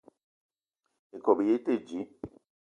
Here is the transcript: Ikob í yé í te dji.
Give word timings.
Ikob 1.17 1.37
í 1.45 1.47
yé 1.51 1.55
í 1.61 1.63
te 1.69 1.73
dji. 1.87 2.01